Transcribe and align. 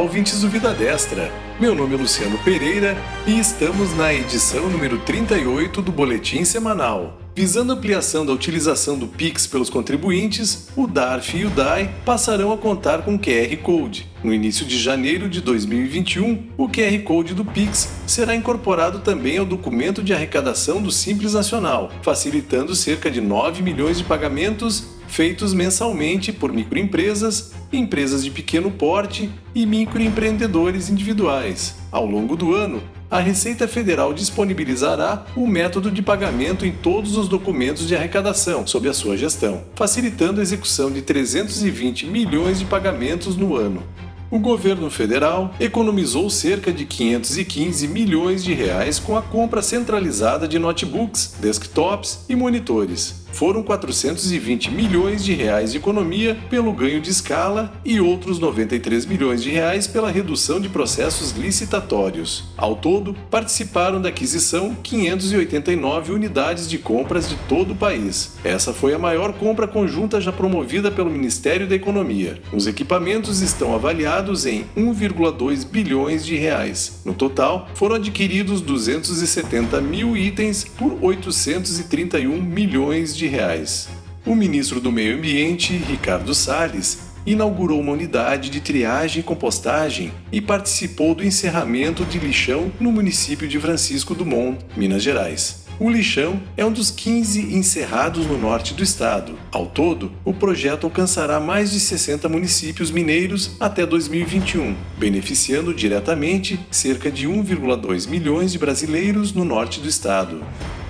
ouvintes 0.00 0.40
do 0.40 0.48
Vida 0.48 0.72
Destra. 0.72 1.30
Meu 1.60 1.74
nome 1.74 1.94
é 1.94 1.98
Luciano 1.98 2.38
Pereira 2.38 2.96
e 3.26 3.38
estamos 3.38 3.94
na 3.94 4.14
edição 4.14 4.70
número 4.70 4.98
38 5.00 5.82
do 5.82 5.92
Boletim 5.92 6.42
Semanal. 6.42 7.18
Visando 7.36 7.72
a 7.72 7.76
ampliação 7.76 8.24
da 8.24 8.32
utilização 8.32 8.98
do 8.98 9.06
Pix 9.06 9.46
pelos 9.46 9.68
contribuintes, 9.68 10.68
o 10.74 10.86
DARF 10.86 11.36
e 11.36 11.44
o 11.44 11.50
DAI 11.50 11.94
passarão 12.04 12.50
a 12.50 12.56
contar 12.56 13.02
com 13.02 13.18
QR 13.18 13.54
Code. 13.62 14.08
No 14.24 14.32
início 14.32 14.64
de 14.64 14.78
janeiro 14.78 15.28
de 15.28 15.42
2021, 15.42 16.48
o 16.56 16.66
QR 16.66 16.98
Code 17.04 17.34
do 17.34 17.44
Pix 17.44 17.92
será 18.06 18.34
incorporado 18.34 19.00
também 19.00 19.36
ao 19.36 19.44
documento 19.44 20.02
de 20.02 20.14
arrecadação 20.14 20.82
do 20.82 20.90
Simples 20.90 21.34
Nacional, 21.34 21.90
facilitando 22.02 22.74
cerca 22.74 23.10
de 23.10 23.20
9 23.20 23.62
milhões 23.62 23.98
de 23.98 24.04
pagamentos 24.04 24.98
feitos 25.10 25.52
mensalmente 25.52 26.32
por 26.32 26.52
microempresas, 26.52 27.52
empresas 27.72 28.24
de 28.24 28.30
pequeno 28.30 28.70
porte 28.70 29.28
e 29.54 29.66
microempreendedores 29.66 30.88
individuais. 30.88 31.74
Ao 31.90 32.06
longo 32.06 32.36
do 32.36 32.54
ano, 32.54 32.80
a 33.10 33.18
Receita 33.18 33.66
Federal 33.66 34.14
disponibilizará 34.14 35.26
o 35.34 35.46
método 35.46 35.90
de 35.90 36.00
pagamento 36.00 36.64
em 36.64 36.70
todos 36.70 37.16
os 37.16 37.28
documentos 37.28 37.88
de 37.88 37.96
arrecadação 37.96 38.64
sob 38.66 38.88
a 38.88 38.94
sua 38.94 39.16
gestão, 39.16 39.64
facilitando 39.74 40.38
a 40.38 40.42
execução 40.42 40.92
de 40.92 41.02
320 41.02 42.06
milhões 42.06 42.60
de 42.60 42.64
pagamentos 42.64 43.36
no 43.36 43.56
ano 43.56 43.82
o 44.30 44.38
governo 44.38 44.88
federal 44.90 45.52
economizou 45.58 46.30
cerca 46.30 46.72
de 46.72 46.84
515 46.84 47.88
milhões 47.88 48.44
de 48.44 48.54
reais 48.54 48.98
com 48.98 49.16
a 49.16 49.22
compra 49.22 49.60
centralizada 49.60 50.46
de 50.46 50.58
notebooks, 50.58 51.34
desktops 51.40 52.26
e 52.28 52.36
monitores 52.36 53.19
foram 53.32 53.62
420 53.62 54.70
milhões 54.70 55.24
de 55.24 55.32
reais 55.32 55.72
de 55.72 55.78
economia 55.78 56.36
pelo 56.48 56.72
ganho 56.72 57.00
de 57.00 57.10
escala 57.10 57.72
e 57.84 58.00
outros 58.00 58.38
93 58.38 59.06
milhões 59.06 59.42
de 59.42 59.50
reais 59.50 59.86
pela 59.86 60.10
redução 60.10 60.60
de 60.60 60.68
processos 60.68 61.32
licitatórios. 61.32 62.44
Ao 62.56 62.76
todo, 62.76 63.14
participaram 63.30 64.00
da 64.00 64.08
aquisição 64.08 64.74
589 64.82 66.12
unidades 66.12 66.68
de 66.68 66.78
compras 66.78 67.28
de 67.28 67.36
todo 67.48 67.72
o 67.72 67.76
país. 67.76 68.36
Essa 68.44 68.72
foi 68.72 68.94
a 68.94 68.98
maior 68.98 69.32
compra 69.32 69.66
conjunta 69.66 70.20
já 70.20 70.32
promovida 70.32 70.90
pelo 70.90 71.10
Ministério 71.10 71.66
da 71.66 71.74
Economia. 71.74 72.40
Os 72.52 72.66
equipamentos 72.66 73.40
estão 73.40 73.74
avaliados 73.74 74.46
em 74.46 74.64
1,2 74.76 75.66
bilhões 75.66 76.24
de 76.24 76.36
reais. 76.36 77.00
No 77.04 77.14
total, 77.14 77.68
foram 77.74 77.96
adquiridos 77.96 78.60
270 78.60 79.80
mil 79.80 80.16
itens 80.16 80.64
por 80.64 80.98
831 81.00 82.40
milhões 82.42 83.16
de 83.16 83.19
de 83.20 83.26
reais. 83.26 83.88
O 84.24 84.34
ministro 84.34 84.80
do 84.80 84.90
Meio 84.90 85.16
Ambiente, 85.16 85.76
Ricardo 85.76 86.34
Salles, 86.34 87.10
inaugurou 87.26 87.78
uma 87.78 87.92
unidade 87.92 88.48
de 88.48 88.60
triagem 88.60 89.20
e 89.20 89.22
compostagem 89.22 90.10
e 90.32 90.40
participou 90.40 91.14
do 91.14 91.22
encerramento 91.22 92.02
de 92.06 92.18
lixão 92.18 92.72
no 92.80 92.90
município 92.90 93.46
de 93.46 93.60
Francisco 93.60 94.14
Dumont, 94.14 94.58
Minas 94.74 95.02
Gerais. 95.02 95.66
O 95.78 95.90
lixão 95.90 96.40
é 96.56 96.64
um 96.64 96.72
dos 96.72 96.90
15 96.90 97.54
encerrados 97.54 98.26
no 98.26 98.38
norte 98.38 98.74
do 98.74 98.82
estado. 98.82 99.38
Ao 99.50 99.66
todo, 99.66 100.12
o 100.24 100.32
projeto 100.32 100.84
alcançará 100.84 101.38
mais 101.40 101.70
de 101.72 101.80
60 101.80 102.28
municípios 102.28 102.90
mineiros 102.90 103.52
até 103.60 103.84
2021, 103.84 104.76
beneficiando 104.98 105.74
diretamente 105.74 106.58
cerca 106.70 107.10
de 107.10 107.26
1,2 107.26 108.08
milhões 108.08 108.52
de 108.52 108.58
brasileiros 108.58 109.32
no 109.32 109.44
norte 109.44 109.80
do 109.80 109.88
estado. 109.88 110.42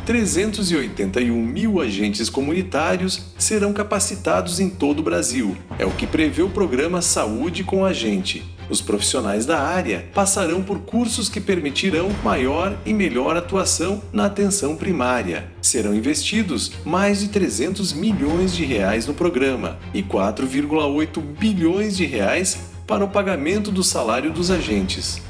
381 0.06 1.34
mil 1.34 1.80
agentes 1.80 2.28
comunitários 2.28 3.22
serão 3.38 3.72
capacitados 3.72 4.58
em 4.58 4.68
todo 4.68 5.00
o 5.00 5.02
Brasil. 5.02 5.56
É 5.78 5.84
o 5.84 5.90
que 5.90 6.06
prevê 6.06 6.42
o 6.42 6.48
programa 6.48 7.02
Saúde 7.02 7.62
com 7.62 7.84
Agente. 7.84 8.44
Os 8.68 8.80
profissionais 8.80 9.44
da 9.44 9.60
área 9.60 10.06
passarão 10.14 10.62
por 10.62 10.78
cursos 10.80 11.28
que 11.28 11.40
permitirão 11.40 12.08
maior 12.22 12.78
e 12.86 12.94
melhor 12.94 13.36
atuação 13.36 14.00
na 14.12 14.26
atenção 14.26 14.76
primária. 14.76 15.50
Serão 15.60 15.94
investidos 15.94 16.72
mais 16.84 17.20
de 17.20 17.28
300 17.28 17.92
milhões 17.92 18.54
de 18.54 18.64
reais 18.64 19.06
no 19.06 19.14
programa 19.14 19.78
e 19.92 20.02
4,8 20.02 21.20
bilhões 21.20 21.96
de 21.96 22.06
reais 22.06 22.58
para 22.86 23.04
o 23.04 23.08
pagamento 23.08 23.72
do 23.72 23.82
salário 23.82 24.32
dos 24.32 24.50
agentes 24.50 25.20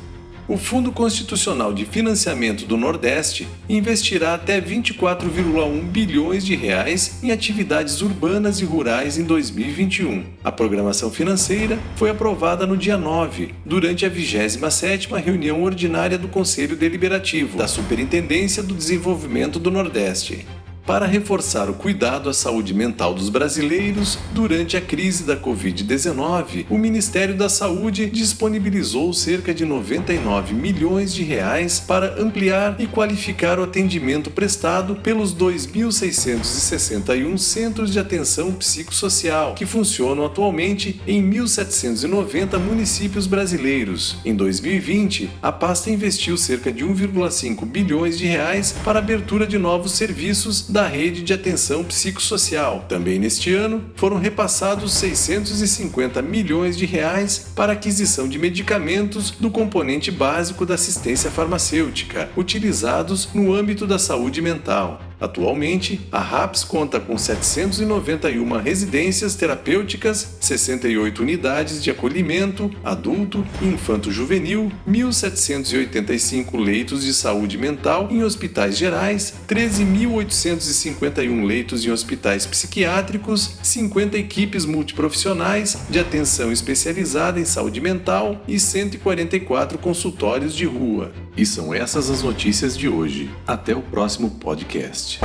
o 0.50 0.56
Fundo 0.56 0.90
Constitucional 0.90 1.72
de 1.72 1.84
Financiamento 1.84 2.66
do 2.66 2.76
Nordeste 2.76 3.46
investirá 3.68 4.34
até 4.34 4.60
24,1 4.60 5.80
bilhões 5.82 6.44
de 6.44 6.56
reais 6.56 7.20
em 7.22 7.30
atividades 7.30 8.02
urbanas 8.02 8.60
e 8.60 8.64
rurais 8.64 9.16
em 9.16 9.22
2021. 9.22 10.24
A 10.42 10.50
programação 10.50 11.08
financeira 11.08 11.78
foi 11.94 12.10
aprovada 12.10 12.66
no 12.66 12.76
dia 12.76 12.98
9, 12.98 13.54
durante 13.64 14.04
a 14.04 14.10
27ª 14.10 15.22
reunião 15.22 15.62
ordinária 15.62 16.18
do 16.18 16.26
Conselho 16.26 16.74
Deliberativo 16.74 17.56
da 17.56 17.68
Superintendência 17.68 18.60
do 18.60 18.74
Desenvolvimento 18.74 19.60
do 19.60 19.70
Nordeste 19.70 20.48
para 20.90 21.06
reforçar 21.06 21.70
o 21.70 21.74
cuidado 21.74 22.28
à 22.28 22.34
saúde 22.34 22.74
mental 22.74 23.14
dos 23.14 23.28
brasileiros 23.28 24.18
durante 24.32 24.76
a 24.76 24.80
crise 24.80 25.22
da 25.22 25.36
Covid-19, 25.36 26.66
o 26.68 26.76
Ministério 26.76 27.36
da 27.36 27.48
Saúde 27.48 28.06
disponibilizou 28.06 29.12
cerca 29.12 29.54
de 29.54 29.64
99 29.64 30.52
milhões 30.52 31.14
de 31.14 31.22
reais 31.22 31.78
para 31.78 32.20
ampliar 32.20 32.74
e 32.80 32.88
qualificar 32.88 33.60
o 33.60 33.62
atendimento 33.62 34.32
prestado 34.32 34.96
pelos 34.96 35.32
2.661 35.32 37.38
centros 37.38 37.92
de 37.92 38.00
atenção 38.00 38.52
psicossocial 38.54 39.54
que 39.54 39.64
funcionam 39.64 40.26
atualmente 40.26 41.00
em 41.06 41.22
1.790 41.22 42.58
municípios 42.58 43.28
brasileiros. 43.28 44.16
Em 44.24 44.34
2020, 44.34 45.30
a 45.40 45.52
pasta 45.52 45.88
investiu 45.88 46.36
cerca 46.36 46.72
de 46.72 46.84
1,5 46.84 47.64
bilhões 47.64 48.18
de 48.18 48.26
reais 48.26 48.74
para 48.84 48.98
a 48.98 49.02
abertura 49.02 49.46
de 49.46 49.56
novos 49.56 49.92
serviços 49.92 50.68
da 50.68 50.79
da 50.80 50.86
rede 50.86 51.20
de 51.20 51.34
atenção 51.34 51.84
psicossocial. 51.84 52.86
Também 52.88 53.18
neste 53.18 53.52
ano 53.52 53.84
foram 53.96 54.16
repassados 54.16 54.94
650 54.94 56.22
milhões 56.22 56.74
de 56.74 56.86
reais 56.86 57.50
para 57.54 57.74
aquisição 57.74 58.26
de 58.26 58.38
medicamentos 58.38 59.30
do 59.30 59.50
componente 59.50 60.10
básico 60.10 60.64
da 60.64 60.76
assistência 60.76 61.30
farmacêutica, 61.30 62.30
utilizados 62.34 63.28
no 63.34 63.52
âmbito 63.52 63.86
da 63.86 63.98
saúde 63.98 64.40
mental. 64.40 65.09
Atualmente, 65.20 66.00
a 66.10 66.18
RAPS 66.18 66.64
conta 66.64 66.98
com 66.98 67.18
791 67.18 68.56
residências 68.56 69.34
terapêuticas, 69.34 70.36
68 70.40 71.20
unidades 71.20 71.82
de 71.82 71.90
acolhimento 71.90 72.70
adulto 72.82 73.46
e 73.60 73.66
infanto-juvenil, 73.66 74.72
1.785 74.88 76.58
leitos 76.58 77.04
de 77.04 77.12
saúde 77.12 77.58
mental 77.58 78.08
em 78.10 78.22
hospitais 78.22 78.78
gerais, 78.78 79.34
13.851 79.46 81.44
leitos 81.44 81.84
em 81.84 81.90
hospitais 81.90 82.46
psiquiátricos, 82.46 83.58
50 83.62 84.16
equipes 84.16 84.64
multiprofissionais 84.64 85.76
de 85.90 85.98
atenção 85.98 86.50
especializada 86.50 87.38
em 87.38 87.44
saúde 87.44 87.80
mental 87.80 88.42
e 88.48 88.58
144 88.58 89.78
consultórios 89.78 90.54
de 90.54 90.64
rua. 90.64 91.12
E 91.40 91.46
são 91.46 91.72
essas 91.72 92.10
as 92.10 92.22
notícias 92.22 92.76
de 92.76 92.86
hoje. 92.86 93.30
Até 93.46 93.74
o 93.74 93.80
próximo 93.80 94.28
podcast. 94.28 95.18